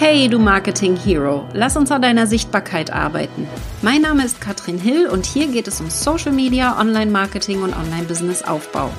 Hey, 0.00 0.28
du 0.28 0.38
Marketing 0.38 0.94
Hero, 0.94 1.44
lass 1.54 1.76
uns 1.76 1.90
an 1.90 2.02
deiner 2.02 2.28
Sichtbarkeit 2.28 2.92
arbeiten. 2.92 3.48
Mein 3.82 4.02
Name 4.02 4.24
ist 4.24 4.40
Katrin 4.40 4.78
Hill 4.78 5.08
und 5.08 5.26
hier 5.26 5.48
geht 5.48 5.66
es 5.66 5.80
um 5.80 5.90
Social 5.90 6.30
Media, 6.30 6.78
Online-Marketing 6.78 7.62
und 7.64 7.76
Online-Business-Aufbau. 7.76 8.92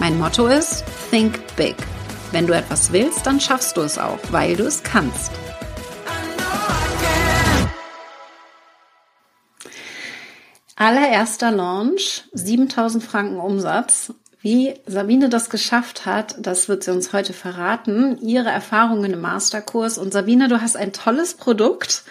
Mein 0.00 0.18
Motto 0.18 0.46
ist 0.46 0.82
Think 1.10 1.38
Big. 1.56 1.76
Wenn 2.32 2.46
du 2.46 2.54
etwas 2.54 2.90
willst, 2.90 3.26
dann 3.26 3.38
schaffst 3.38 3.76
du 3.76 3.82
es 3.82 3.98
auch, 3.98 4.18
weil 4.30 4.56
du 4.56 4.64
es 4.64 4.82
kannst. 4.82 5.30
Allererster 10.74 11.50
Launch, 11.50 12.24
7000 12.32 13.04
Franken 13.04 13.40
Umsatz 13.40 14.14
wie 14.46 14.74
Sabine 14.86 15.28
das 15.28 15.50
geschafft 15.50 16.06
hat, 16.06 16.36
das 16.38 16.68
wird 16.68 16.84
sie 16.84 16.92
uns 16.92 17.12
heute 17.12 17.32
verraten. 17.32 18.16
Ihre 18.22 18.48
Erfahrungen 18.48 19.12
im 19.12 19.20
Masterkurs. 19.20 19.98
Und 19.98 20.12
Sabine, 20.12 20.46
du 20.46 20.60
hast 20.60 20.76
ein 20.76 20.92
tolles 20.92 21.34
Produkt. 21.34 22.04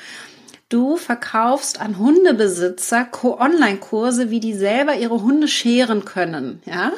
Du 0.68 0.98
verkaufst 0.98 1.80
an 1.80 1.98
Hundebesitzer 1.98 3.08
Online-Kurse, 3.24 4.32
wie 4.32 4.42
die 4.42 4.54
selber 4.54 4.96
ihre 4.96 5.22
Hunde 5.22 5.48
scheren 5.48 6.04
können. 6.04 6.62
Ja, 6.66 6.92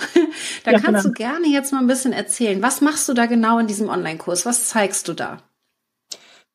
da 0.63 0.71
ja, 0.71 0.79
kannst 0.79 1.03
genau. 1.03 1.03
du 1.03 1.11
gerne 1.11 1.47
jetzt 1.49 1.71
mal 1.71 1.81
ein 1.81 1.87
bisschen 1.87 2.13
erzählen. 2.13 2.63
Was 2.63 2.81
machst 2.81 3.07
du 3.07 3.13
da 3.13 3.27
genau 3.27 3.59
in 3.59 3.67
diesem 3.67 3.89
Online-Kurs? 3.89 4.43
Was 4.47 4.69
zeigst 4.69 5.07
du 5.07 5.13
da? 5.13 5.43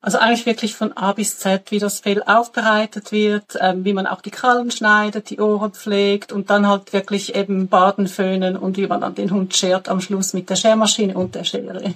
Also 0.05 0.19
eigentlich 0.19 0.47
wirklich 0.47 0.75
von 0.75 0.97
A 0.97 1.13
bis 1.13 1.39
Z, 1.39 1.71
wie 1.71 1.79
das 1.79 2.01
Fell 2.01 2.25
aufbereitet 2.25 3.13
wird, 3.13 3.57
ähm, 3.61 3.85
wie 3.85 3.93
man 3.93 4.09
auch 4.09 4.21
die 4.21 4.33
Krallen 4.33 4.73
schneidet, 4.73 5.31
die 5.31 5.39
Ohren 5.39 5.71
pflegt 5.71 6.33
und 6.33 6.51
dann 6.51 6.67
halt 6.67 6.93
wirklich 6.93 7.37
eben 7.37 7.69
Baden, 7.69 8.09
föhnen 8.09 8.57
und 8.57 8.77
wie 8.77 8.89
man 8.89 9.01
dann 9.01 9.15
den 9.15 9.31
Hund 9.31 9.55
schert 9.55 9.89
am 9.89 10.01
Schluss 10.01 10.35
mit 10.35 10.51
der 10.51 10.57
Schermaschine 10.57 11.15
und 11.15 11.37
der 11.37 11.45
Schere. 11.45 11.95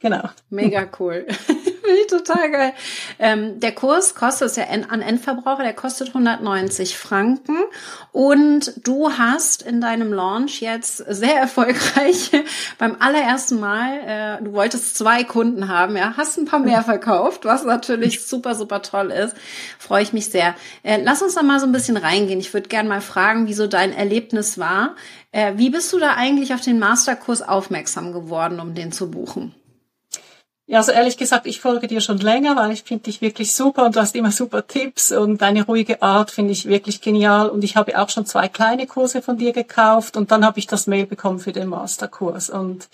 Genau. 0.00 0.28
Mega 0.50 0.86
cool. 0.98 1.26
Finde 1.90 2.00
ich 2.02 2.06
total 2.06 2.50
geil. 2.50 2.72
Ähm, 3.18 3.60
der 3.60 3.72
Kurs 3.72 4.14
kostet, 4.14 4.46
ist 4.46 4.56
ja 4.56 4.64
an 4.64 5.02
Endverbraucher, 5.02 5.62
der 5.62 5.74
kostet 5.74 6.08
190 6.08 6.96
Franken. 6.96 7.56
Und 8.12 8.86
du 8.86 9.10
hast 9.10 9.62
in 9.62 9.80
deinem 9.80 10.12
Launch 10.12 10.60
jetzt 10.60 10.98
sehr 10.98 11.36
erfolgreich 11.36 12.30
beim 12.78 12.96
allerersten 13.00 13.60
Mal, 13.60 14.38
äh, 14.40 14.44
du 14.44 14.52
wolltest 14.52 14.96
zwei 14.96 15.24
Kunden 15.24 15.68
haben, 15.68 15.96
ja, 15.96 16.14
hast 16.16 16.38
ein 16.38 16.44
paar 16.44 16.60
mehr 16.60 16.82
verkauft, 16.82 17.44
was 17.44 17.64
natürlich 17.64 18.24
super, 18.24 18.54
super 18.54 18.82
toll 18.82 19.10
ist. 19.10 19.34
Freue 19.78 20.02
ich 20.02 20.12
mich 20.12 20.26
sehr. 20.26 20.54
Äh, 20.82 21.00
lass 21.02 21.22
uns 21.22 21.34
da 21.34 21.42
mal 21.42 21.60
so 21.60 21.66
ein 21.66 21.72
bisschen 21.72 21.96
reingehen. 21.96 22.40
Ich 22.40 22.54
würde 22.54 22.68
gerne 22.68 22.88
mal 22.88 23.00
fragen, 23.00 23.46
wie 23.46 23.54
so 23.54 23.66
dein 23.66 23.92
Erlebnis 23.92 24.58
war. 24.58 24.96
Äh, 25.32 25.54
wie 25.56 25.70
bist 25.70 25.92
du 25.92 25.98
da 25.98 26.14
eigentlich 26.14 26.54
auf 26.54 26.60
den 26.60 26.78
Masterkurs 26.78 27.42
aufmerksam 27.42 28.12
geworden, 28.12 28.60
um 28.60 28.74
den 28.74 28.92
zu 28.92 29.10
buchen? 29.10 29.54
Ja, 30.70 30.78
also 30.78 30.92
ehrlich 30.92 31.16
gesagt, 31.16 31.48
ich 31.48 31.60
folge 31.60 31.88
dir 31.88 32.00
schon 32.00 32.18
länger, 32.18 32.54
weil 32.54 32.70
ich 32.70 32.84
finde 32.84 33.02
dich 33.02 33.20
wirklich 33.20 33.52
super 33.52 33.84
und 33.84 33.96
du 33.96 34.00
hast 34.00 34.14
immer 34.14 34.30
super 34.30 34.64
Tipps 34.64 35.10
und 35.10 35.42
deine 35.42 35.66
ruhige 35.66 36.00
Art 36.00 36.30
finde 36.30 36.52
ich 36.52 36.66
wirklich 36.66 37.00
genial 37.00 37.48
und 37.48 37.64
ich 37.64 37.74
habe 37.74 38.00
auch 38.00 38.08
schon 38.08 38.24
zwei 38.24 38.46
kleine 38.46 38.86
Kurse 38.86 39.20
von 39.20 39.36
dir 39.36 39.52
gekauft 39.52 40.16
und 40.16 40.30
dann 40.30 40.44
habe 40.44 40.60
ich 40.60 40.68
das 40.68 40.86
Mail 40.86 41.06
bekommen 41.06 41.40
für 41.40 41.50
den 41.50 41.66
Masterkurs 41.66 42.50
und 42.50 42.88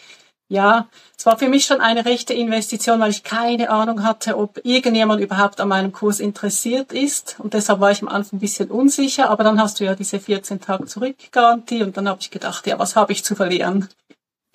ja, 0.49 0.89
es 1.19 1.27
war 1.27 1.39
für 1.39 1.51
mich 1.51 1.67
schon 1.67 1.83
eine 1.83 2.07
rechte 2.07 2.33
Investition, 2.33 2.99
weil 2.99 3.11
ich 3.11 3.25
keine 3.25 3.69
Ahnung 3.69 4.05
hatte, 4.05 4.39
ob 4.39 4.59
irgendjemand 4.65 5.21
überhaupt 5.21 5.61
an 5.61 5.69
meinem 5.69 5.93
Kurs 5.93 6.21
interessiert 6.21 6.93
ist. 6.93 7.37
Und 7.41 7.53
deshalb 7.53 7.81
war 7.81 7.91
ich 7.91 8.01
am 8.01 8.09
Anfang 8.09 8.37
ein 8.37 8.41
bisschen 8.41 8.71
unsicher. 8.71 9.29
Aber 9.29 9.43
dann 9.43 9.61
hast 9.61 9.81
du 9.81 9.85
ja 9.85 9.97
diese 9.97 10.21
14 10.21 10.61
Tage 10.61 10.87
Zurückgarantie 10.87 11.83
und 11.83 11.97
dann 11.97 12.09
habe 12.09 12.21
ich 12.21 12.31
gedacht, 12.31 12.65
ja, 12.69 12.79
was 12.79 12.95
habe 12.95 13.11
ich 13.11 13.25
zu 13.25 13.35
verlieren? 13.35 13.89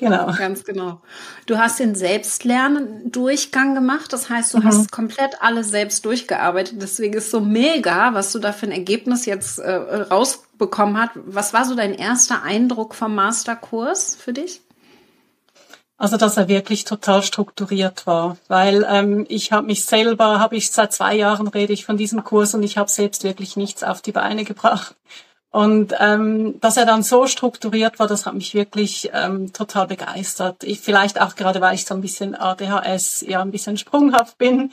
Genau. 0.02 0.34
Ganz 0.36 0.64
genau. 0.64 1.00
Du 1.46 1.60
hast 1.60 1.80
den 1.80 1.94
Selbstlernen-Durchgang 1.94 3.76
gemacht. 3.76 4.12
Das 4.12 4.32
heißt, 4.32 4.54
du 4.56 4.58
mhm. 4.58 4.64
hast 4.64 4.92
komplett 4.92 5.42
alles 5.42 5.70
selbst 5.70 6.04
durchgearbeitet. 6.06 6.82
Deswegen 6.82 7.14
ist 7.14 7.30
so 7.30 7.40
mega, 7.40 8.16
was 8.16 8.32
du 8.32 8.40
da 8.40 8.52
für 8.52 8.66
ein 8.66 8.72
Ergebnis 8.72 9.28
jetzt 9.28 9.60
äh, 9.60 9.72
rausbekommen 9.72 10.98
hast. 10.98 11.12
Was 11.16 11.54
war 11.54 11.66
so 11.66 11.76
dein 11.76 11.94
erster 11.94 12.42
Eindruck 12.42 12.96
vom 12.96 13.14
Masterkurs 13.14 14.16
für 14.16 14.34
dich? 14.34 14.62
Also, 15.98 16.18
dass 16.18 16.36
er 16.36 16.48
wirklich 16.48 16.84
total 16.84 17.22
strukturiert 17.22 18.08
war, 18.08 18.38
weil 18.48 18.84
ähm, 18.90 19.28
ich 19.30 19.52
habe 19.52 19.68
mich 19.68 19.86
selber, 19.86 20.40
habe 20.40 20.56
ich 20.56 20.72
seit 20.72 20.92
zwei 20.94 21.14
Jahren 21.14 21.48
rede 21.48 21.74
ich 21.74 21.86
von 21.86 21.96
diesem 21.96 22.24
Kurs 22.24 22.56
und 22.56 22.64
ich 22.64 22.80
habe 22.80 22.90
selbst 22.90 23.24
wirklich 23.24 23.56
nichts 23.56 23.84
auf 23.84 24.02
die 24.02 24.14
Beine 24.14 24.44
gebracht. 24.46 24.96
Und 25.52 25.94
ähm, 26.00 26.60
dass 26.62 26.78
er 26.78 26.86
dann 26.86 27.04
so 27.04 27.28
strukturiert 27.28 28.00
war, 28.00 28.08
das 28.08 28.26
hat 28.26 28.34
mich 28.34 28.54
wirklich 28.54 29.10
ähm, 29.14 29.52
total 29.52 29.88
begeistert. 29.88 30.64
Ich, 30.64 30.80
vielleicht 30.80 31.20
auch 31.20 31.36
gerade, 31.36 31.60
weil 31.60 31.76
ich 31.76 31.86
so 31.86 31.94
ein 31.94 32.02
bisschen 32.02 32.36
ADHS, 32.36 33.22
ja 33.28 33.42
ein 33.42 33.52
bisschen 33.52 33.78
sprunghaft 33.78 34.38
bin. 34.38 34.72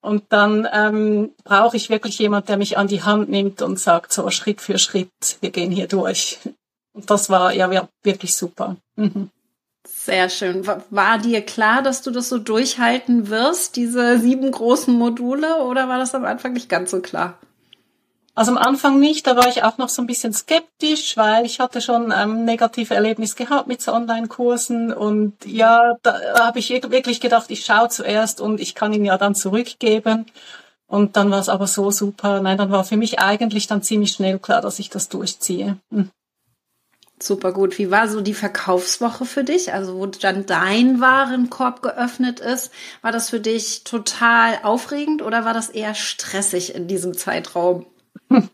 Und 0.00 0.24
dann 0.28 0.68
ähm, 0.70 1.30
brauche 1.44 1.76
ich 1.78 1.88
wirklich 1.88 2.18
jemand, 2.18 2.48
der 2.48 2.58
mich 2.58 2.76
an 2.76 2.88
die 2.88 3.02
Hand 3.02 3.30
nimmt 3.30 3.62
und 3.62 3.80
sagt, 3.80 4.12
so 4.12 4.28
Schritt 4.30 4.60
für 4.60 4.78
Schritt, 4.78 5.38
wir 5.40 5.50
gehen 5.50 5.72
hier 5.72 5.88
durch. 5.88 6.38
Und 6.92 7.10
das 7.10 7.30
war 7.30 7.54
ja 7.54 7.88
wirklich 8.02 8.36
super. 8.36 8.76
Mhm. 8.96 9.30
Sehr 9.86 10.28
schön. 10.28 10.66
War 10.90 11.18
dir 11.18 11.40
klar, 11.42 11.82
dass 11.82 12.02
du 12.02 12.10
das 12.10 12.28
so 12.28 12.38
durchhalten 12.38 13.30
wirst, 13.30 13.76
diese 13.76 14.18
sieben 14.18 14.50
großen 14.50 14.92
Module, 14.92 15.62
oder 15.62 15.88
war 15.88 15.98
das 15.98 16.14
am 16.14 16.24
Anfang 16.24 16.52
nicht 16.52 16.68
ganz 16.68 16.90
so 16.90 17.00
klar? 17.00 17.38
Also 18.38 18.52
am 18.52 18.58
Anfang 18.58 19.00
nicht, 19.00 19.26
da 19.26 19.34
war 19.34 19.48
ich 19.48 19.64
auch 19.64 19.78
noch 19.78 19.88
so 19.88 20.00
ein 20.00 20.06
bisschen 20.06 20.32
skeptisch, 20.32 21.16
weil 21.16 21.44
ich 21.44 21.58
hatte 21.58 21.80
schon 21.80 22.14
ähm, 22.16 22.44
negative 22.44 22.94
Erlebnis 22.94 23.34
gehabt 23.34 23.66
mit 23.66 23.82
so 23.82 23.92
Online-Kursen 23.92 24.92
und 24.92 25.34
ja, 25.44 25.96
da 26.04 26.44
habe 26.46 26.60
ich 26.60 26.70
wirklich 26.70 27.20
gedacht, 27.20 27.50
ich 27.50 27.64
schaue 27.64 27.88
zuerst 27.88 28.40
und 28.40 28.60
ich 28.60 28.76
kann 28.76 28.92
ihn 28.92 29.04
ja 29.04 29.18
dann 29.18 29.34
zurückgeben. 29.34 30.26
Und 30.86 31.16
dann 31.16 31.32
war 31.32 31.40
es 31.40 31.48
aber 31.48 31.66
so 31.66 31.90
super. 31.90 32.40
Nein, 32.40 32.58
dann 32.58 32.70
war 32.70 32.84
für 32.84 32.96
mich 32.96 33.18
eigentlich 33.18 33.66
dann 33.66 33.82
ziemlich 33.82 34.12
schnell 34.12 34.38
klar, 34.38 34.60
dass 34.60 34.78
ich 34.78 34.88
das 34.88 35.08
durchziehe. 35.08 35.78
Hm. 35.90 36.08
Super 37.20 37.50
gut. 37.50 37.76
Wie 37.76 37.90
war 37.90 38.06
so 38.06 38.20
die 38.20 38.34
Verkaufswoche 38.34 39.24
für 39.24 39.42
dich? 39.42 39.72
Also 39.72 39.96
wo 39.96 40.06
dann 40.06 40.46
dein 40.46 41.00
Warenkorb 41.00 41.82
geöffnet 41.82 42.38
ist, 42.38 42.70
war 43.02 43.10
das 43.10 43.30
für 43.30 43.40
dich 43.40 43.82
total 43.82 44.60
aufregend 44.62 45.22
oder 45.22 45.44
war 45.44 45.54
das 45.54 45.70
eher 45.70 45.96
stressig 45.96 46.76
in 46.76 46.86
diesem 46.86 47.14
Zeitraum? 47.14 47.84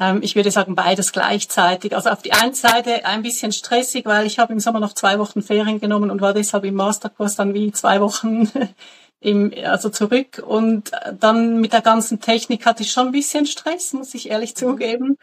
Ähm, 0.00 0.20
ich 0.22 0.34
würde 0.34 0.50
sagen, 0.50 0.74
beides 0.74 1.12
gleichzeitig. 1.12 1.94
Also 1.94 2.08
auf 2.08 2.22
die 2.22 2.32
einen 2.32 2.54
Seite 2.54 3.04
ein 3.04 3.22
bisschen 3.22 3.52
stressig, 3.52 4.06
weil 4.06 4.26
ich 4.26 4.38
habe 4.38 4.52
im 4.52 4.58
Sommer 4.58 4.80
noch 4.80 4.94
zwei 4.94 5.18
Wochen 5.18 5.42
Ferien 5.42 5.78
genommen 5.78 6.10
und 6.10 6.22
war 6.22 6.32
deshalb 6.32 6.64
im 6.64 6.74
Masterkurs 6.74 7.36
dann 7.36 7.52
wie 7.54 7.70
zwei 7.72 8.00
Wochen 8.00 8.50
im, 9.20 9.52
also 9.64 9.90
zurück. 9.90 10.42
Und 10.44 10.90
dann 11.20 11.60
mit 11.60 11.74
der 11.74 11.82
ganzen 11.82 12.20
Technik 12.20 12.64
hatte 12.66 12.82
ich 12.82 12.92
schon 12.92 13.08
ein 13.08 13.12
bisschen 13.12 13.46
Stress, 13.46 13.92
muss 13.92 14.14
ich 14.14 14.30
ehrlich 14.30 14.56
zugeben. 14.56 15.18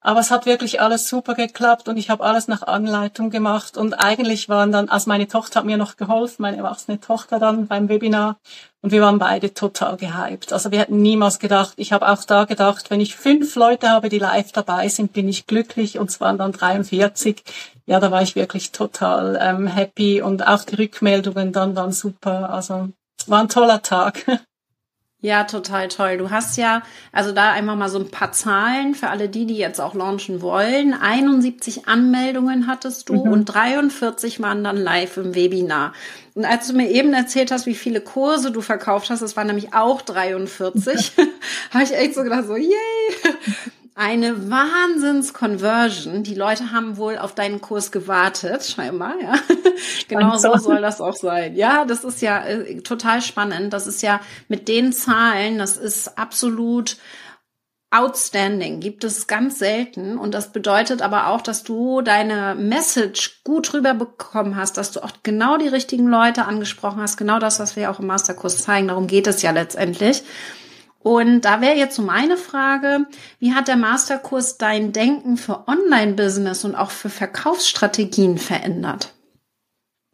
Aber 0.00 0.20
es 0.20 0.30
hat 0.30 0.46
wirklich 0.46 0.80
alles 0.80 1.08
super 1.08 1.34
geklappt 1.34 1.88
und 1.88 1.96
ich 1.96 2.08
habe 2.08 2.22
alles 2.22 2.46
nach 2.46 2.62
Anleitung 2.62 3.30
gemacht. 3.30 3.76
Und 3.76 3.94
eigentlich 3.94 4.48
waren 4.48 4.70
dann, 4.70 4.88
also 4.88 5.10
meine 5.10 5.26
Tochter 5.26 5.60
hat 5.60 5.66
mir 5.66 5.76
noch 5.76 5.96
geholfen, 5.96 6.42
meine 6.42 6.58
erwachsene 6.58 7.00
Tochter 7.00 7.40
dann 7.40 7.66
beim 7.66 7.88
Webinar. 7.88 8.38
Und 8.80 8.92
wir 8.92 9.02
waren 9.02 9.18
beide 9.18 9.52
total 9.54 9.96
gehypt. 9.96 10.52
Also 10.52 10.70
wir 10.70 10.78
hätten 10.78 11.02
niemals 11.02 11.40
gedacht, 11.40 11.72
ich 11.76 11.92
habe 11.92 12.08
auch 12.08 12.24
da 12.24 12.44
gedacht, 12.44 12.90
wenn 12.90 13.00
ich 13.00 13.16
fünf 13.16 13.56
Leute 13.56 13.90
habe, 13.90 14.08
die 14.08 14.20
live 14.20 14.52
dabei 14.52 14.88
sind, 14.88 15.12
bin 15.12 15.28
ich 15.28 15.46
glücklich. 15.46 15.98
Und 15.98 16.10
es 16.10 16.20
waren 16.20 16.38
dann 16.38 16.52
43. 16.52 17.42
Ja, 17.86 17.98
da 17.98 18.12
war 18.12 18.22
ich 18.22 18.36
wirklich 18.36 18.70
total 18.70 19.36
ähm, 19.40 19.66
happy. 19.66 20.22
Und 20.22 20.46
auch 20.46 20.62
die 20.62 20.76
Rückmeldungen 20.76 21.52
dann 21.52 21.74
waren 21.74 21.90
super. 21.90 22.50
Also 22.50 22.90
war 23.26 23.40
ein 23.40 23.48
toller 23.48 23.82
Tag. 23.82 24.24
Ja, 25.20 25.42
total 25.42 25.88
toll. 25.88 26.16
Du 26.16 26.30
hast 26.30 26.56
ja, 26.56 26.82
also 27.10 27.32
da 27.32 27.50
einmal 27.50 27.74
mal 27.74 27.88
so 27.88 27.98
ein 27.98 28.08
paar 28.08 28.30
Zahlen 28.30 28.94
für 28.94 29.08
alle 29.08 29.28
die, 29.28 29.46
die 29.46 29.56
jetzt 29.56 29.80
auch 29.80 29.94
launchen 29.94 30.42
wollen. 30.42 30.94
71 30.94 31.88
Anmeldungen 31.88 32.68
hattest 32.68 33.08
du 33.08 33.24
mhm. 33.24 33.32
und 33.32 33.44
43 33.46 34.40
waren 34.40 34.62
dann 34.62 34.76
live 34.76 35.16
im 35.16 35.34
Webinar. 35.34 35.92
Und 36.34 36.44
als 36.44 36.68
du 36.68 36.74
mir 36.74 36.88
eben 36.88 37.12
erzählt 37.14 37.50
hast, 37.50 37.66
wie 37.66 37.74
viele 37.74 38.00
Kurse 38.00 38.52
du 38.52 38.60
verkauft 38.60 39.10
hast, 39.10 39.20
das 39.20 39.36
waren 39.36 39.48
nämlich 39.48 39.74
auch 39.74 40.02
43, 40.02 41.12
habe 41.72 41.82
ich 41.82 41.92
echt 41.92 42.14
so 42.14 42.22
gedacht, 42.22 42.46
so, 42.46 42.54
yay! 42.54 42.70
Eine 43.98 44.48
Wahnsinns-Conversion. 44.48 46.22
Die 46.22 46.36
Leute 46.36 46.70
haben 46.70 46.96
wohl 46.98 47.18
auf 47.18 47.34
deinen 47.34 47.60
Kurs 47.60 47.90
gewartet, 47.90 48.64
scheinbar, 48.64 49.14
ja. 49.20 49.34
genau 50.08 50.36
so 50.36 50.56
soll 50.56 50.80
das 50.80 51.00
auch 51.00 51.16
sein. 51.16 51.56
Ja, 51.56 51.84
das 51.84 52.04
ist 52.04 52.22
ja 52.22 52.44
äh, 52.46 52.80
total 52.82 53.20
spannend. 53.22 53.72
Das 53.72 53.88
ist 53.88 54.00
ja 54.02 54.20
mit 54.46 54.68
den 54.68 54.92
Zahlen, 54.92 55.58
das 55.58 55.76
ist 55.76 56.16
absolut 56.16 56.96
outstanding. 57.90 58.78
Gibt 58.78 59.02
es 59.02 59.26
ganz 59.26 59.58
selten. 59.58 60.16
Und 60.16 60.32
das 60.32 60.52
bedeutet 60.52 61.02
aber 61.02 61.26
auch, 61.26 61.40
dass 61.40 61.64
du 61.64 62.00
deine 62.00 62.54
Message 62.54 63.42
gut 63.42 63.74
rüberbekommen 63.74 64.54
hast, 64.54 64.76
dass 64.76 64.92
du 64.92 65.02
auch 65.02 65.10
genau 65.24 65.56
die 65.56 65.68
richtigen 65.68 66.06
Leute 66.06 66.44
angesprochen 66.44 67.00
hast. 67.00 67.16
Genau 67.16 67.40
das, 67.40 67.58
was 67.58 67.74
wir 67.74 67.90
auch 67.90 67.98
im 67.98 68.06
Masterkurs 68.06 68.62
zeigen. 68.62 68.86
Darum 68.86 69.08
geht 69.08 69.26
es 69.26 69.42
ja 69.42 69.50
letztendlich. 69.50 70.22
Und 71.08 71.40
da 71.40 71.62
wäre 71.62 71.74
jetzt 71.74 71.96
so 71.96 72.02
meine 72.02 72.36
Frage, 72.36 73.06
wie 73.38 73.54
hat 73.54 73.66
der 73.66 73.78
Masterkurs 73.78 74.58
dein 74.58 74.92
Denken 74.92 75.38
für 75.38 75.66
Online-Business 75.66 76.66
und 76.66 76.74
auch 76.74 76.90
für 76.90 77.08
Verkaufsstrategien 77.08 78.36
verändert? 78.36 79.14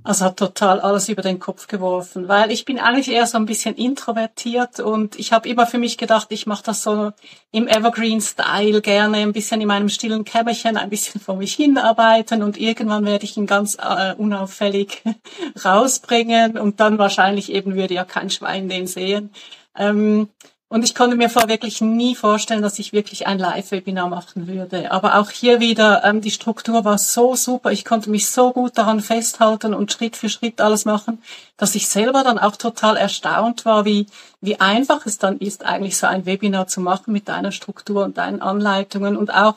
Also 0.05 0.27
hat 0.27 0.37
total 0.37 0.79
alles 0.79 1.09
über 1.09 1.23
den 1.23 1.41
Kopf 1.41 1.67
geworfen, 1.67 2.29
weil 2.29 2.53
ich 2.53 2.65
bin 2.65 2.79
eigentlich 2.79 3.11
eher 3.11 3.27
so 3.27 3.39
ein 3.39 3.47
bisschen 3.47 3.75
introvertiert 3.75 4.79
und 4.79 5.19
ich 5.19 5.33
habe 5.33 5.49
immer 5.49 5.67
für 5.67 5.79
mich 5.79 5.99
gedacht, 5.99 6.29
ich 6.31 6.47
mache 6.47 6.63
das 6.63 6.85
so 6.85 7.11
im 7.51 7.67
Evergreen-Style 7.67 8.81
gerne, 8.81 9.17
ein 9.17 9.33
bisschen 9.33 9.61
in 9.63 9.67
meinem 9.67 9.89
stillen 9.89 10.25
Kämmerchen, 10.25 10.77
ein 10.77 10.91
bisschen 10.91 11.21
vor 11.21 11.35
mich 11.35 11.55
hinarbeiten 11.55 12.45
und 12.45 12.57
irgendwann 12.57 13.05
werde 13.05 13.25
ich 13.25 13.37
ihn 13.37 13.47
ganz 13.47 13.77
äh, 13.81 14.15
unauffällig 14.15 15.03
rausbringen 15.65 16.57
und 16.57 16.79
dann 16.79 16.99
wahrscheinlich 16.99 17.51
eben 17.51 17.75
würde 17.75 17.95
ja 17.95 18.05
kein 18.05 18.31
Schwein 18.31 18.69
den 18.69 18.87
sehen. 18.87 19.31
Ähm, 19.77 20.29
und 20.69 20.83
ich 20.83 20.95
konnte 20.95 21.17
mir 21.17 21.29
vorher 21.29 21.49
wirklich 21.49 21.81
nie 21.81 22.15
vorstellen, 22.17 22.63
dass 22.63 22.79
ich 22.79 22.93
wirklich 22.93 23.27
ein 23.27 23.39
Live-Webinar 23.39 24.09
machen 24.09 24.49
würde. 24.49 24.91
Aber 24.91 25.19
auch 25.19 25.31
hier 25.31 25.61
wieder, 25.61 26.03
ähm, 26.05 26.21
die 26.21 26.31
Struktur 26.31 26.85
war 26.85 26.99
so 26.99 27.37
super. 27.37 27.71
Ich 27.71 27.85
konnte 27.85 28.11
mich 28.11 28.29
so 28.31 28.53
gut 28.53 28.77
daran 28.77 29.01
festhalten 29.01 29.75
und 29.75 29.93
Schritt 29.93 30.17
für 30.17 30.29
Schritt 30.29 30.61
alles 30.61 30.85
machen, 30.85 31.23
dass 31.57 31.75
ich 31.75 31.89
selber 31.89 32.25
dann 32.25 32.39
auch 32.39 32.57
total 32.57 32.97
erstaunt 32.97 33.65
war, 33.65 33.85
wie, 33.85 34.07
wie 34.41 34.59
einfach 34.59 35.07
es 35.07 35.19
dann 35.19 35.39
ist, 35.39 35.65
eigentlich 35.65 35.97
so 35.97 36.07
ein 36.07 36.27
Webinar 36.27 36.67
zu 36.67 36.81
machen 36.81 37.13
mit 37.13 37.29
deiner 37.29 37.53
Struktur 37.53 38.03
und 38.03 38.19
deinen 38.19 38.43
Anleitungen 38.43 39.17
und 39.17 39.33
auch 39.33 39.57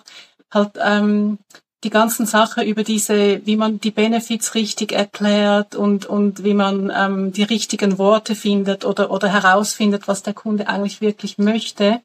halt 0.51 0.71
ähm, 0.80 1.39
die 1.83 1.89
ganzen 1.89 2.25
Sachen 2.25 2.63
über 2.63 2.83
diese, 2.83 3.45
wie 3.45 3.56
man 3.56 3.79
die 3.79 3.91
Benefits 3.91 4.56
richtig 4.56 4.91
erklärt 4.91 5.75
und, 5.75 6.06
und 6.06 6.44
wie 6.44 6.56
man 6.56 6.91
ähm, 6.95 7.31
die 7.31 7.44
richtigen 7.44 7.97
Worte 7.97 8.35
findet 8.35 8.83
oder, 8.83 9.12
oder 9.12 9.27
herausfindet, 9.27 10.07
was 10.07 10.24
der 10.24 10.33
Kunde 10.33 10.68
eigentlich 10.68 11.01
wirklich 11.01 11.38
möchte, 11.38 12.01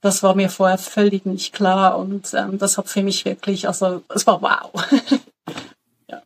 das 0.00 0.22
war 0.22 0.34
mir 0.34 0.48
vorher 0.48 0.78
völlig 0.78 1.26
nicht 1.26 1.52
klar 1.52 1.98
und 1.98 2.32
ähm, 2.34 2.58
das 2.58 2.78
hat 2.78 2.88
für 2.88 3.02
mich 3.02 3.24
wirklich, 3.24 3.66
also 3.66 4.02
es 4.08 4.26
war 4.26 4.40
wow. 4.40 4.72
ja. 6.08 6.22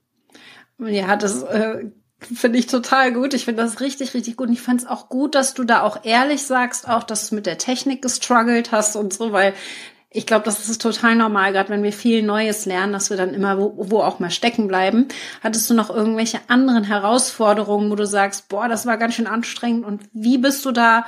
ja, 0.79 1.17
das 1.17 1.43
äh, 1.43 1.87
finde 2.21 2.59
ich 2.59 2.67
total 2.67 3.13
gut. 3.13 3.35
Ich 3.35 3.45
finde 3.45 3.63
das 3.63 3.81
richtig, 3.81 4.15
richtig 4.15 4.37
gut. 4.37 4.49
Und 4.49 4.55
ich 4.55 4.63
fand 4.63 4.83
es 4.83 4.87
auch 4.87 5.09
gut, 5.09 5.35
dass 5.35 5.55
du 5.55 5.65
da 5.65 5.83
auch 5.83 6.05
ehrlich 6.05 6.45
sagst, 6.45 6.89
auch 6.89 7.03
dass 7.03 7.29
du 7.29 7.35
mit 7.35 7.47
der 7.47 7.59
Technik 7.59 8.01
gestruggelt 8.01 8.73
hast 8.73 8.97
und 8.97 9.13
so, 9.13 9.33
weil 9.33 9.55
ich 10.17 10.27
glaube, 10.27 10.45
das 10.45 10.69
ist 10.69 10.81
total 10.81 11.17
normal, 11.17 11.53
gerade 11.53 11.71
wenn 11.71 11.83
wir 11.83 11.93
viel 11.93 12.23
Neues 12.23 12.67
lernen, 12.67 12.93
dass 12.93 13.11
wir 13.11 13.17
dann 13.17 13.35
immer 13.35 13.59
wo, 13.59 13.75
wo 13.77 14.01
auch 14.01 14.21
mal 14.21 14.31
stecken 14.31 14.69
bleiben. 14.69 15.09
Hattest 15.43 15.69
du 15.69 15.75
noch 15.75 15.91
irgendwelche 15.91 16.39
anderen 16.47 16.85
Herausforderungen, 16.85 17.91
wo 17.91 17.97
du 17.97 18.07
sagst, 18.07 18.49
boah, 18.49 18.69
das 18.69 18.87
war 18.87 18.97
ganz 18.97 19.15
schön 19.15 19.27
anstrengend 19.27 19.85
und 19.85 20.03
wie 20.13 20.39
bist 20.39 20.65
du 20.65 20.71
da 20.71 21.05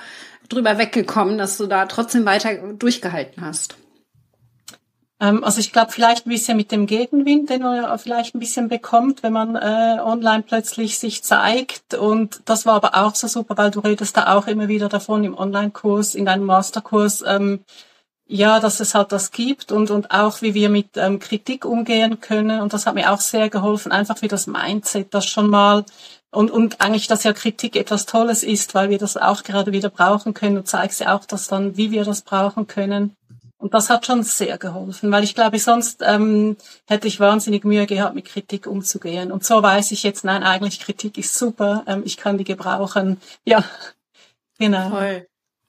drüber 0.49 0.79
weggekommen, 0.79 1.39
dass 1.39 1.57
du 1.57 1.67
da 1.67 1.87
trotzdem 1.87 2.25
weiter 2.25 2.53
durchgehalten 2.75 3.47
hast? 3.47 3.77
Ähm, 5.21 5.45
also 5.45 5.61
ich 5.61 5.73
glaube 5.73 5.93
vielleicht 5.93 6.27
ein 6.27 6.31
bisschen 6.31 6.57
mit 6.57 6.73
dem 6.73 6.87
Gegenwind, 6.87 7.49
den 7.49 7.63
man 7.63 7.99
vielleicht 8.01 8.35
ein 8.35 8.41
bisschen 8.41 8.69
bekommt, 8.69 9.23
wenn 9.23 9.33
man 9.33 9.55
äh, 9.55 10.01
online 10.03 10.43
plötzlich 10.43 10.99
sich 10.99 11.23
zeigt. 11.23 11.95
Und 11.95 12.41
das 12.47 12.67
war 12.67 12.75
aber 12.75 12.97
auch 12.97 13.15
so 13.15 13.29
super, 13.29 13.57
weil 13.57 13.71
du 13.71 13.79
redest 13.79 14.17
da 14.17 14.35
auch 14.35 14.49
immer 14.49 14.67
wieder 14.67 14.89
davon 14.89 15.23
im 15.23 15.39
Online-Kurs, 15.39 16.17
in 16.17 16.27
deinem 16.27 16.45
Masterkurs. 16.45 17.23
Ähm, 17.25 17.61
ja, 18.29 18.61
dass 18.61 18.81
es 18.81 18.95
halt 18.95 19.13
das 19.13 19.31
gibt 19.31 19.71
und, 19.71 19.91
und 19.91 20.11
auch 20.11 20.43
wie 20.43 20.55
wir 20.55 20.69
mit 20.69 20.97
ähm, 20.97 21.19
Kritik 21.19 21.65
umgehen 21.65 22.21
können. 22.21 22.61
Und 22.61 22.73
das 22.73 22.87
hat 22.87 22.95
mir 22.95 23.13
auch 23.13 23.21
sehr 23.21 23.49
geholfen, 23.49 23.93
einfach 23.93 24.21
wie 24.23 24.29
das 24.29 24.47
Mindset, 24.47 25.15
das 25.15 25.27
schon 25.27 25.49
mal 25.49 25.85
und, 26.37 26.51
und 26.51 26.83
eigentlich, 26.83 27.07
dass 27.07 27.25
ja 27.25 27.33
Kritik 27.33 27.77
etwas 27.77 28.05
Tolles 28.05 28.43
ist, 28.43 28.75
weil 28.75 28.91
wir 28.91 28.99
das 28.99 29.17
auch 29.17 29.43
gerade 29.43 29.73
wieder 29.73 29.89
brauchen 29.89 30.35
können. 30.35 30.57
Du 30.57 30.65
zeigst 30.65 31.01
ja 31.01 31.17
auch 31.17 31.25
das 31.25 31.49
dann, 31.49 31.77
wie 31.79 31.93
wir 31.93 32.05
das 32.05 32.23
brauchen 32.23 32.67
können. 32.67 33.17
Und 33.59 33.73
das 33.73 33.89
hat 33.89 34.05
schon 34.05 34.23
sehr 34.23 34.59
geholfen, 34.59 35.11
weil 35.11 35.25
ich 35.25 35.35
glaube, 35.35 35.59
sonst 35.59 36.03
ähm, 36.05 36.59
hätte 36.87 37.09
ich 37.09 37.21
wahnsinnig 37.21 37.65
Mühe 37.65 37.87
gehabt, 37.87 38.15
mit 38.15 38.27
Kritik 38.27 38.67
umzugehen. 38.67 39.33
Und 39.33 39.45
so 39.45 39.63
weiß 39.63 39.93
ich 39.93 40.03
jetzt, 40.03 40.25
nein, 40.25 40.43
eigentlich 40.43 40.79
Kritik 40.79 41.17
ist 41.17 41.35
super, 41.35 41.83
ähm, 41.87 42.03
ich 42.05 42.19
kann 42.19 42.37
die 42.37 42.45
gebrauchen. 42.45 43.19
Ja, 43.47 43.65
genau. 44.59 44.91
Toll. 44.91 45.27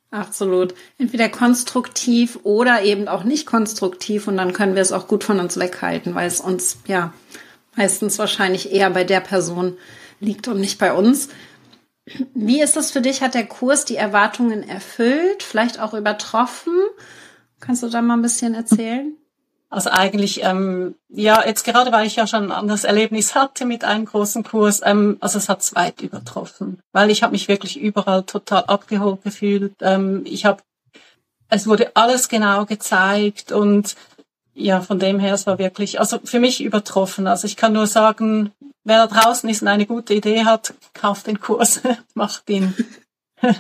Absolut. 0.10 0.74
Entweder 0.98 1.30
konstruktiv 1.30 2.40
oder 2.44 2.82
eben 2.84 3.08
auch 3.08 3.24
nicht 3.24 3.46
konstruktiv 3.46 4.28
und 4.28 4.38
dann 4.38 4.54
können 4.54 4.76
wir 4.76 4.82
es 4.82 4.94
auch 4.94 5.08
gut 5.08 5.24
von 5.24 5.40
uns 5.40 5.58
weghalten, 5.60 6.16
weil 6.16 6.28
es 6.28 6.40
uns 6.40 6.78
ja 6.88 7.14
meistens 7.76 8.18
wahrscheinlich 8.18 8.72
eher 8.72 8.90
bei 8.90 9.04
der 9.04 9.20
Person 9.20 9.78
liegt 10.20 10.48
und 10.48 10.60
nicht 10.60 10.80
bei 10.80 10.94
uns. 10.94 11.30
Wie 12.34 12.62
ist 12.62 12.78
das 12.78 12.92
für 12.92 13.02
dich? 13.02 13.22
Hat 13.22 13.34
der 13.34 13.46
Kurs 13.46 13.84
die 13.84 13.98
Erwartungen 13.98 14.68
erfüllt, 14.68 15.44
vielleicht 15.44 15.80
auch 15.80 15.94
übertroffen? 15.94 16.74
Kannst 17.60 17.84
du 17.84 17.90
da 17.90 18.02
mal 18.02 18.14
ein 18.14 18.22
bisschen 18.22 18.54
erzählen? 18.54 19.18
Also 19.70 19.90
eigentlich, 19.90 20.44
ähm, 20.44 20.96
ja, 21.10 21.46
jetzt 21.46 21.66
gerade, 21.66 21.92
weil 21.92 22.08
ich 22.08 22.16
ja 22.16 22.26
schon 22.26 22.46
ein 22.46 22.52
anderes 22.52 22.86
Erlebnis 22.86 23.36
hatte 23.36 23.66
mit 23.66 23.84
einem 23.84 24.06
großen 24.06 24.44
Kurs, 24.44 24.82
ähm, 24.84 25.18
also 25.20 25.38
es 25.38 25.50
hat 25.50 25.76
weit 25.76 26.02
übertroffen, 26.02 26.80
weil 26.94 27.10
ich 27.10 27.22
habe 27.22 27.34
mich 27.34 27.50
wirklich 27.50 27.78
überall 27.78 28.24
total 28.24 28.64
abgeholt 28.64 29.24
gefühlt. 29.24 29.74
Ähm, 29.82 30.22
ich 30.24 30.46
habe, 30.46 30.64
es 31.50 31.68
wurde 31.68 31.92
alles 31.96 32.30
genau 32.30 32.66
gezeigt 32.66 33.52
und 33.52 33.96
ja, 34.54 34.80
von 34.82 35.00
dem 35.00 35.20
her, 35.20 35.34
es 35.34 35.46
war 35.46 35.60
wirklich, 35.60 36.00
also 36.00 36.20
für 36.24 36.40
mich 36.40 36.64
übertroffen. 36.64 37.28
Also 37.28 37.46
ich 37.46 37.58
kann 37.58 37.74
nur 37.74 37.88
sagen, 37.88 38.52
wer 38.86 39.06
da 39.06 39.22
draußen 39.22 39.50
ist 39.50 39.62
und 39.62 39.68
eine 39.68 39.86
gute 39.86 40.14
Idee 40.14 40.46
hat, 40.46 40.74
kauft 40.94 41.28
den 41.28 41.42
Kurs, 41.42 41.82
macht 42.14 42.50
ihn. 42.50 42.74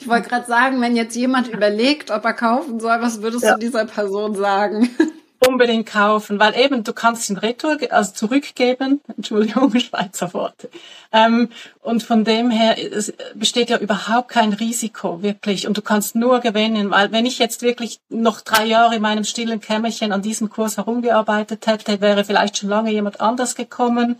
Ich 0.00 0.08
wollte 0.08 0.28
gerade 0.28 0.46
sagen, 0.46 0.80
wenn 0.80 0.96
jetzt 0.96 1.14
jemand 1.14 1.46
überlegt, 1.46 2.10
ob 2.10 2.24
er 2.24 2.32
kaufen 2.32 2.80
soll, 2.80 3.00
was 3.00 3.22
würdest 3.22 3.44
ja. 3.44 3.54
du 3.54 3.60
dieser 3.60 3.84
Person 3.84 4.34
sagen? 4.34 4.90
unbedingt 5.46 5.86
kaufen, 5.86 6.38
weil 6.38 6.56
eben 6.56 6.84
du 6.84 6.92
kannst 6.92 7.28
ihn 7.30 7.36
retour, 7.36 7.76
also 7.90 8.12
zurückgeben, 8.12 9.00
Entschuldigung, 9.16 9.70
Schweizer 9.78 10.32
Worte. 10.34 10.70
Ähm, 11.12 11.48
und 11.80 12.02
von 12.02 12.24
dem 12.24 12.50
her 12.50 12.76
es 12.78 13.12
besteht 13.34 13.70
ja 13.70 13.78
überhaupt 13.78 14.28
kein 14.28 14.52
Risiko 14.52 15.22
wirklich 15.22 15.66
und 15.66 15.76
du 15.76 15.82
kannst 15.82 16.14
nur 16.14 16.40
gewinnen, 16.40 16.90
weil 16.90 17.12
wenn 17.12 17.26
ich 17.26 17.38
jetzt 17.38 17.62
wirklich 17.62 18.00
noch 18.08 18.40
drei 18.40 18.64
Jahre 18.64 18.96
in 18.96 19.02
meinem 19.02 19.24
stillen 19.24 19.60
Kämmerchen 19.60 20.12
an 20.12 20.22
diesem 20.22 20.50
Kurs 20.50 20.76
herumgearbeitet 20.76 21.66
hätte, 21.66 22.00
wäre 22.00 22.24
vielleicht 22.24 22.58
schon 22.58 22.68
lange 22.68 22.92
jemand 22.92 23.20
anders 23.20 23.54
gekommen 23.54 24.16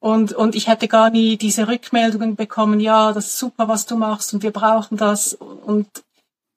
und, 0.00 0.32
und 0.32 0.54
ich 0.54 0.66
hätte 0.66 0.88
gar 0.88 1.10
nie 1.10 1.36
diese 1.36 1.68
Rückmeldungen 1.68 2.34
bekommen, 2.34 2.80
ja, 2.80 3.12
das 3.12 3.26
ist 3.26 3.38
super, 3.38 3.68
was 3.68 3.86
du 3.86 3.96
machst 3.96 4.32
und 4.32 4.42
wir 4.42 4.50
brauchen 4.50 4.96
das 4.96 5.34
und 5.34 5.88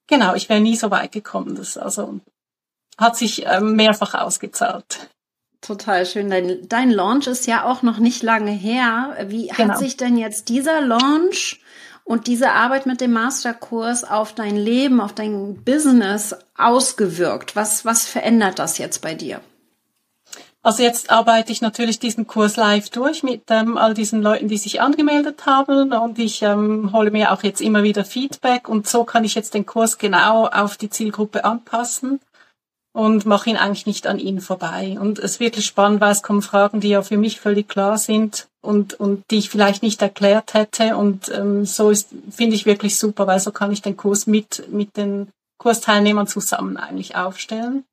genau, 0.06 0.34
ich 0.34 0.48
wäre 0.48 0.60
nie 0.60 0.76
so 0.76 0.90
weit 0.90 1.12
gekommen. 1.12 1.54
Das, 1.54 1.76
also 1.76 2.20
hat 2.98 3.16
sich 3.16 3.44
ähm, 3.46 3.76
mehrfach 3.76 4.14
ausgezahlt. 4.14 5.08
Total 5.60 6.04
schön. 6.04 6.28
Dein, 6.28 6.68
dein 6.68 6.90
Launch 6.90 7.26
ist 7.26 7.46
ja 7.46 7.64
auch 7.64 7.82
noch 7.82 7.98
nicht 7.98 8.22
lange 8.22 8.50
her. 8.50 9.16
Wie 9.28 9.48
genau. 9.48 9.72
hat 9.72 9.78
sich 9.78 9.96
denn 9.96 10.18
jetzt 10.18 10.50
dieser 10.50 10.82
Launch 10.82 11.60
und 12.04 12.26
diese 12.26 12.52
Arbeit 12.52 12.84
mit 12.84 13.00
dem 13.00 13.12
Masterkurs 13.12 14.04
auf 14.04 14.34
dein 14.34 14.56
Leben, 14.56 15.00
auf 15.00 15.14
dein 15.14 15.64
Business 15.64 16.36
ausgewirkt? 16.56 17.56
Was, 17.56 17.86
was 17.86 18.04
verändert 18.04 18.58
das 18.58 18.76
jetzt 18.76 19.00
bei 19.00 19.14
dir? 19.14 19.40
Also 20.62 20.82
jetzt 20.82 21.10
arbeite 21.10 21.52
ich 21.52 21.60
natürlich 21.60 21.98
diesen 21.98 22.26
Kurs 22.26 22.56
live 22.56 22.88
durch 22.90 23.22
mit 23.22 23.42
ähm, 23.50 23.76
all 23.76 23.92
diesen 23.92 24.22
Leuten, 24.22 24.48
die 24.48 24.56
sich 24.56 24.80
angemeldet 24.80 25.44
haben 25.44 25.92
und 25.92 26.18
ich 26.18 26.42
ähm, 26.42 26.90
hole 26.92 27.10
mir 27.10 27.32
auch 27.32 27.42
jetzt 27.42 27.60
immer 27.60 27.82
wieder 27.82 28.04
Feedback 28.04 28.66
und 28.66 28.88
so 28.88 29.04
kann 29.04 29.24
ich 29.24 29.34
jetzt 29.34 29.52
den 29.52 29.66
Kurs 29.66 29.98
genau 29.98 30.46
auf 30.46 30.78
die 30.78 30.88
Zielgruppe 30.88 31.44
anpassen 31.44 32.20
und 32.94 33.26
mache 33.26 33.50
ihn 33.50 33.56
eigentlich 33.56 33.86
nicht 33.86 34.06
an 34.06 34.20
ihnen 34.20 34.40
vorbei. 34.40 34.96
Und 35.00 35.18
es 35.18 35.32
ist 35.32 35.40
wirklich 35.40 35.66
spannend, 35.66 36.00
weil 36.00 36.12
es 36.12 36.22
kommen 36.22 36.42
Fragen, 36.42 36.80
die 36.80 36.90
ja 36.90 37.02
für 37.02 37.16
mich 37.18 37.40
völlig 37.40 37.68
klar 37.68 37.98
sind 37.98 38.46
und, 38.62 38.94
und 38.94 39.24
die 39.32 39.38
ich 39.38 39.50
vielleicht 39.50 39.82
nicht 39.82 40.00
erklärt 40.00 40.54
hätte. 40.54 40.96
Und 40.96 41.28
ähm, 41.30 41.66
so 41.66 41.90
ist, 41.90 42.10
finde 42.30 42.54
ich 42.54 42.66
wirklich 42.66 42.96
super, 42.96 43.26
weil 43.26 43.40
so 43.40 43.50
kann 43.50 43.72
ich 43.72 43.82
den 43.82 43.96
Kurs 43.96 44.28
mit, 44.28 44.70
mit 44.70 44.96
den 44.96 45.28
Kursteilnehmern 45.58 46.28
zusammen 46.28 46.76
eigentlich 46.76 47.16
aufstellen. 47.16 47.84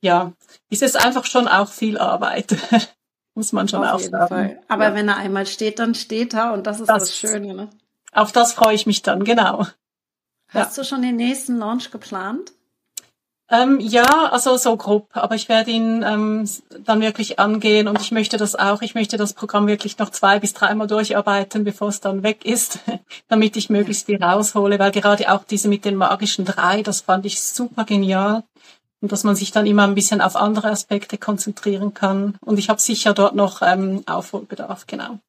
Ja, 0.00 0.32
es 0.70 0.80
ist 0.80 0.96
einfach 0.96 1.24
schon 1.24 1.48
auch 1.48 1.68
viel 1.68 1.98
Arbeit. 1.98 2.56
Muss 3.34 3.52
man 3.52 3.66
schon 3.66 3.84
auf 3.84 3.94
auch 3.94 3.98
sagen. 4.00 4.28
Fall. 4.28 4.62
Aber 4.68 4.84
ja. 4.84 4.94
wenn 4.94 5.08
er 5.08 5.16
einmal 5.16 5.46
steht, 5.46 5.80
dann 5.80 5.96
steht 5.96 6.34
er 6.34 6.52
und 6.52 6.68
das 6.68 6.78
ist 6.78 6.88
das, 6.88 7.02
das 7.02 7.16
Schöne. 7.16 7.52
Ne? 7.52 7.68
Auf 8.12 8.30
das 8.30 8.52
freue 8.52 8.76
ich 8.76 8.86
mich 8.86 9.02
dann, 9.02 9.24
genau. 9.24 9.66
Hast 10.48 10.76
ja. 10.76 10.82
du 10.82 10.88
schon 10.88 11.02
den 11.02 11.16
nächsten 11.16 11.58
Launch 11.58 11.90
geplant? 11.90 12.52
Ähm, 13.48 13.78
ja, 13.78 14.28
also 14.32 14.56
so 14.56 14.76
grob, 14.76 15.08
aber 15.12 15.36
ich 15.36 15.48
werde 15.48 15.70
ihn 15.70 16.02
ähm, 16.02 16.48
dann 16.84 17.00
wirklich 17.00 17.38
angehen 17.38 17.86
und 17.86 18.00
ich 18.00 18.10
möchte 18.10 18.38
das 18.38 18.56
auch, 18.56 18.82
ich 18.82 18.96
möchte 18.96 19.18
das 19.18 19.34
Programm 19.34 19.68
wirklich 19.68 19.98
noch 19.98 20.10
zwei 20.10 20.40
bis 20.40 20.52
dreimal 20.52 20.88
durcharbeiten, 20.88 21.62
bevor 21.62 21.88
es 21.88 22.00
dann 22.00 22.24
weg 22.24 22.44
ist, 22.44 22.80
damit 23.28 23.56
ich 23.56 23.70
möglichst 23.70 24.06
viel 24.06 24.20
raushole, 24.20 24.80
weil 24.80 24.90
gerade 24.90 25.32
auch 25.32 25.44
diese 25.44 25.68
mit 25.68 25.84
den 25.84 25.94
magischen 25.94 26.44
drei, 26.44 26.82
das 26.82 27.02
fand 27.02 27.24
ich 27.24 27.40
super 27.40 27.84
genial 27.84 28.42
und 29.00 29.12
dass 29.12 29.22
man 29.22 29.36
sich 29.36 29.52
dann 29.52 29.66
immer 29.66 29.84
ein 29.84 29.94
bisschen 29.94 30.20
auf 30.20 30.34
andere 30.34 30.70
Aspekte 30.70 31.16
konzentrieren 31.16 31.94
kann 31.94 32.34
und 32.40 32.58
ich 32.58 32.68
habe 32.68 32.80
sicher 32.80 33.14
dort 33.14 33.36
noch 33.36 33.62
ähm, 33.62 34.02
Aufholbedarf, 34.06 34.88
genau. 34.88 35.20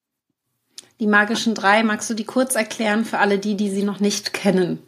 Die 1.00 1.06
magischen 1.06 1.54
drei, 1.54 1.84
magst 1.84 2.10
du 2.10 2.16
die 2.16 2.24
kurz 2.24 2.56
erklären 2.56 3.06
für 3.06 3.20
alle 3.20 3.38
die, 3.38 3.56
die 3.56 3.70
sie 3.70 3.84
noch 3.84 4.00
nicht 4.00 4.34
kennen? 4.34 4.80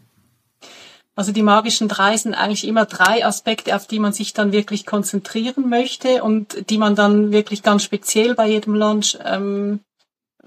Also 1.19 1.33
die 1.33 1.43
magischen 1.43 1.89
drei 1.89 2.15
sind 2.15 2.33
eigentlich 2.33 2.65
immer 2.65 2.85
drei 2.85 3.25
Aspekte, 3.25 3.75
auf 3.75 3.85
die 3.85 3.99
man 3.99 4.13
sich 4.13 4.31
dann 4.31 4.53
wirklich 4.53 4.85
konzentrieren 4.85 5.67
möchte 5.67 6.23
und 6.23 6.69
die 6.69 6.77
man 6.77 6.95
dann 6.95 7.33
wirklich 7.33 7.61
ganz 7.61 7.83
speziell 7.83 8.35
bei 8.35 8.47
jedem 8.47 8.73
Launch 8.73 9.17
ähm, 9.25 9.81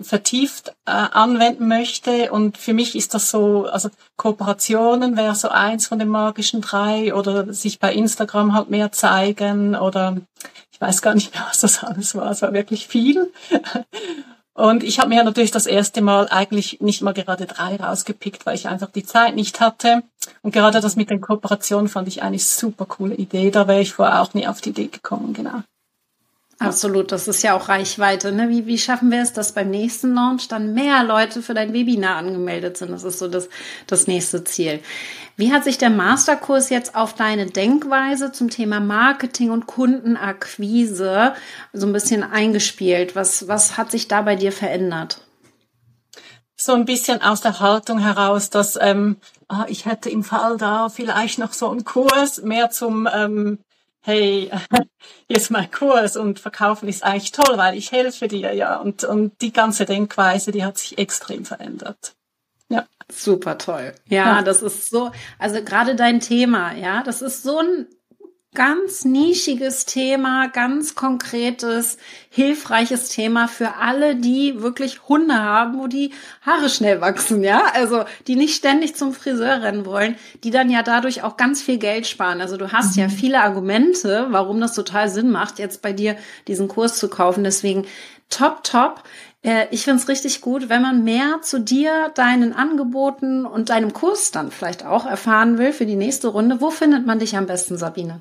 vertieft 0.00 0.70
äh, 0.86 0.92
anwenden 0.92 1.68
möchte. 1.68 2.32
Und 2.32 2.56
für 2.56 2.72
mich 2.72 2.96
ist 2.96 3.12
das 3.12 3.30
so, 3.30 3.66
also 3.66 3.90
Kooperationen 4.16 5.14
wäre 5.14 5.34
so 5.34 5.50
eins 5.50 5.88
von 5.88 5.98
den 5.98 6.08
magischen 6.08 6.62
drei 6.62 7.14
oder 7.14 7.52
sich 7.52 7.78
bei 7.78 7.92
Instagram 7.92 8.54
halt 8.54 8.70
mehr 8.70 8.92
zeigen 8.92 9.76
oder 9.76 10.16
ich 10.72 10.80
weiß 10.80 11.02
gar 11.02 11.12
nicht 11.14 11.34
mehr, 11.34 11.44
was 11.50 11.60
das 11.60 11.84
alles 11.84 12.14
war. 12.14 12.30
Es 12.30 12.40
war 12.40 12.54
wirklich 12.54 12.86
viel. 12.86 13.30
Und 14.54 14.82
ich 14.82 14.98
habe 14.98 15.08
mir 15.08 15.24
natürlich 15.24 15.50
das 15.50 15.66
erste 15.66 16.02
Mal 16.02 16.28
eigentlich 16.28 16.80
nicht 16.80 17.00
mal 17.00 17.12
gerade 17.14 17.46
drei 17.46 17.76
rausgepickt, 17.76 18.44
weil 18.44 18.54
ich 18.54 18.68
einfach 18.68 18.90
die 18.90 19.04
Zeit 19.04 19.34
nicht 19.34 19.60
hatte. 19.60 20.02
Und 20.42 20.52
gerade 20.52 20.80
das 20.80 20.96
mit 20.96 21.10
den 21.10 21.20
Kooperationen 21.20 21.88
fand 21.88 22.08
ich 22.08 22.22
eine 22.22 22.38
super 22.38 22.86
coole 22.86 23.14
Idee. 23.14 23.50
Da 23.50 23.68
wäre 23.68 23.80
ich 23.80 23.92
vorher 23.92 24.22
auch 24.22 24.34
nie 24.34 24.46
auf 24.46 24.60
die 24.60 24.70
Idee 24.70 24.88
gekommen, 24.88 25.32
genau. 25.32 25.62
Absolut, 26.58 27.10
das 27.10 27.26
ist 27.26 27.42
ja 27.42 27.54
auch 27.54 27.68
Reichweite. 27.68 28.30
Ne? 28.30 28.48
Wie, 28.48 28.66
wie 28.66 28.78
schaffen 28.78 29.10
wir 29.10 29.20
es, 29.20 29.32
dass 29.32 29.52
beim 29.52 29.70
nächsten 29.70 30.14
Launch 30.14 30.46
dann 30.48 30.74
mehr 30.74 31.02
Leute 31.02 31.42
für 31.42 31.54
dein 31.54 31.72
Webinar 31.72 32.16
angemeldet 32.16 32.76
sind? 32.76 32.92
Das 32.92 33.02
ist 33.02 33.18
so 33.18 33.26
das, 33.26 33.48
das 33.88 34.06
nächste 34.06 34.44
Ziel. 34.44 34.80
Wie 35.36 35.52
hat 35.52 35.64
sich 35.64 35.78
der 35.78 35.90
Masterkurs 35.90 36.70
jetzt 36.70 36.94
auf 36.94 37.14
deine 37.14 37.46
Denkweise 37.46 38.32
zum 38.32 38.48
Thema 38.48 38.80
Marketing 38.80 39.50
und 39.50 39.66
Kundenakquise 39.66 41.32
so 41.72 41.86
ein 41.86 41.92
bisschen 41.92 42.22
eingespielt? 42.22 43.16
Was, 43.16 43.48
was 43.48 43.76
hat 43.76 43.90
sich 43.90 44.06
da 44.06 44.22
bei 44.22 44.36
dir 44.36 44.52
verändert? 44.52 45.20
So 46.64 46.75
ein 46.75 46.85
bisschen 46.85 47.23
aus 47.23 47.40
der 47.40 47.59
Haltung 47.59 47.99
heraus, 47.99 48.50
dass 48.50 48.78
ähm, 48.81 49.16
ah, 49.49 49.64
ich 49.69 49.85
hätte 49.85 50.11
im 50.11 50.23
Fall 50.23 50.59
da 50.59 50.88
vielleicht 50.88 51.38
noch 51.38 51.52
so 51.52 51.69
einen 51.69 51.85
Kurs 51.85 52.42
mehr 52.42 52.71
zum 52.71 53.09
ähm, 53.12 53.59
hey, 54.02 54.50
hier 55.28 55.37
ist 55.37 55.50
mein 55.50 55.71
Kurs 55.71 56.16
und 56.16 56.38
verkaufen 56.38 56.88
ist 56.88 57.02
eigentlich 57.02 57.33
toll, 57.33 57.57
weil 57.57 57.76
ich 57.76 57.92
helfe 57.92 58.28
dir, 58.28 58.52
ja. 58.52 58.76
Und, 58.76 59.04
und 59.04 59.40
die 59.40 59.52
ganze 59.52 59.87
Denkweise, 59.87 60.52
die 60.52 60.64
hat 60.64 60.78
sich 60.78 60.99
extrem 60.99 61.45
verändert. 61.45 62.14
Ja. 62.69 62.87
Super 63.11 63.59
toll. 63.59 63.95
Ja, 64.09 64.37
ja, 64.37 64.42
das 64.42 64.62
ist 64.62 64.88
so, 64.88 65.11
also 65.38 65.62
gerade 65.62 65.97
dein 65.97 66.21
Thema, 66.21 66.75
ja, 66.75 67.02
das 67.02 67.23
ist 67.23 67.42
so 67.42 67.59
ein 67.59 67.87
ganz 68.54 69.06
nischiges 69.06 69.87
Thema, 69.87 70.49
ganz 70.49 70.94
konkretes, 70.94 71.97
hilfreiches 72.28 73.09
Thema 73.09 73.49
für 73.49 73.76
alle, 73.76 74.14
die 74.14 74.61
wirklich 74.61 75.09
Hunde 75.09 75.35
haben, 75.35 75.78
wo 75.78 75.87
die 75.87 76.12
Haare 76.42 76.68
schnell 76.68 77.00
wachsen, 77.00 77.42
ja? 77.42 77.64
Also, 77.73 78.04
die 78.26 78.37
nicht 78.37 78.54
ständig 78.54 78.94
zum 78.94 79.14
Friseur 79.14 79.62
rennen 79.62 79.87
wollen, 79.87 80.16
die 80.44 80.50
dann 80.50 80.68
ja 80.68 80.82
dadurch 80.82 81.23
auch 81.23 81.38
ganz 81.38 81.62
viel 81.62 81.78
Geld 81.78 82.06
sparen. 82.06 82.42
Also, 82.42 82.59
du 82.59 82.73
hast 82.73 82.97
mhm. 82.97 83.02
ja 83.02 83.09
viele 83.09 83.40
Argumente, 83.40 84.26
warum 84.30 84.61
das 84.61 84.75
total 84.75 85.09
Sinn 85.09 85.30
macht, 85.30 85.59
jetzt 85.59 85.80
bei 85.80 85.94
dir 85.94 86.16
diesen 86.47 86.68
Kurs 86.68 86.99
zu 86.99 87.09
kaufen. 87.09 87.44
Deswegen 87.44 87.87
top, 88.28 88.64
top. 88.64 89.02
Äh, 89.42 89.66
ich 89.71 89.85
finde 89.85 90.02
es 90.02 90.09
richtig 90.09 90.42
gut, 90.42 90.68
wenn 90.68 90.82
man 90.82 91.04
mehr 91.04 91.40
zu 91.40 91.59
dir, 91.59 92.11
deinen 92.14 92.52
Angeboten 92.52 93.47
und 93.47 93.71
deinem 93.71 93.94
Kurs 93.94 94.30
dann 94.30 94.50
vielleicht 94.50 94.85
auch 94.85 95.06
erfahren 95.06 95.56
will 95.56 95.73
für 95.73 95.87
die 95.87 95.97
nächste 95.97 96.28
Runde. 96.28 96.61
Wo 96.61 96.71
findet 96.71 97.06
man 97.06 97.18
dich 97.18 97.35
am 97.37 97.47
besten, 97.47 97.78
Sabine? 97.78 98.21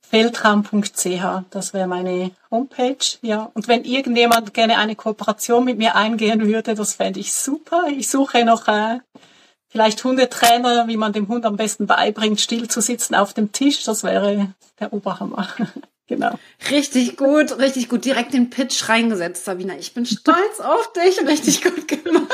Feltraum.ch, 0.00 1.44
das 1.50 1.74
wäre 1.74 1.86
meine 1.86 2.30
Homepage, 2.50 2.96
ja. 3.20 3.50
Und 3.52 3.68
wenn 3.68 3.84
irgendjemand 3.84 4.54
gerne 4.54 4.78
eine 4.78 4.96
Kooperation 4.96 5.64
mit 5.64 5.76
mir 5.76 5.96
eingehen 5.96 6.46
würde, 6.46 6.74
das 6.74 6.94
fände 6.94 7.20
ich 7.20 7.32
super. 7.32 7.86
Ich 7.94 8.08
suche 8.08 8.44
noch 8.44 8.68
äh, 8.68 9.00
vielleicht 9.68 10.02
Hundetrainer, 10.02 10.88
wie 10.88 10.96
man 10.96 11.12
dem 11.12 11.28
Hund 11.28 11.44
am 11.44 11.56
besten 11.56 11.86
beibringt, 11.86 12.40
still 12.40 12.68
zu 12.68 12.80
sitzen 12.80 13.14
auf 13.14 13.34
dem 13.34 13.52
Tisch. 13.52 13.84
Das 13.84 14.02
wäre 14.02 14.54
der 14.80 14.92
Oberhammer. 14.94 15.46
genau. 16.06 16.38
Richtig 16.70 17.18
gut, 17.18 17.58
richtig 17.58 17.90
gut. 17.90 18.04
Direkt 18.06 18.32
den 18.32 18.48
Pitch 18.48 18.88
reingesetzt, 18.88 19.44
Sabina. 19.44 19.76
Ich 19.76 19.92
bin 19.92 20.06
stolz 20.06 20.60
auf 20.60 20.92
dich. 20.94 21.20
Richtig 21.26 21.62
gut 21.62 21.86
gemacht. 21.86 22.32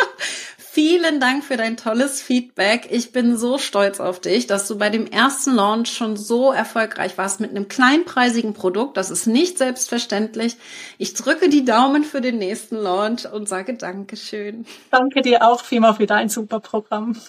Vielen 0.74 1.20
Dank 1.20 1.44
für 1.44 1.56
dein 1.56 1.76
tolles 1.76 2.20
Feedback. 2.20 2.88
Ich 2.90 3.12
bin 3.12 3.36
so 3.36 3.58
stolz 3.58 4.00
auf 4.00 4.18
dich, 4.18 4.48
dass 4.48 4.66
du 4.66 4.76
bei 4.76 4.90
dem 4.90 5.06
ersten 5.06 5.54
Launch 5.54 5.86
schon 5.86 6.16
so 6.16 6.50
erfolgreich 6.50 7.16
warst 7.16 7.38
mit 7.38 7.50
einem 7.50 7.68
kleinpreisigen 7.68 8.54
Produkt. 8.54 8.96
Das 8.96 9.08
ist 9.08 9.28
nicht 9.28 9.56
selbstverständlich. 9.56 10.56
Ich 10.98 11.14
drücke 11.14 11.48
die 11.48 11.64
Daumen 11.64 12.02
für 12.02 12.20
den 12.20 12.38
nächsten 12.38 12.74
Launch 12.74 13.24
und 13.24 13.48
sage 13.48 13.74
Dankeschön. 13.74 14.66
Danke 14.90 15.22
dir 15.22 15.46
auch 15.46 15.62
vielmal 15.62 15.94
für 15.94 16.06
dein 16.06 16.28
super 16.28 16.58
Programm. 16.58 17.20